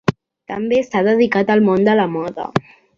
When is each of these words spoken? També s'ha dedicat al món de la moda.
També 0.53 0.79
s'ha 0.87 1.03
dedicat 1.09 1.55
al 1.57 1.65
món 1.69 1.89
de 1.91 1.99
la 2.03 2.11
moda. 2.19 2.53